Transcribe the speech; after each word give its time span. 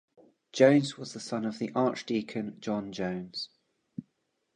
Jones 0.51 0.97
was 0.97 1.13
the 1.13 1.19
son 1.19 1.45
of 1.45 1.59
the 1.59 1.71
Archdeacon 1.75 2.57
John 2.59 2.91
Jones. 2.91 3.49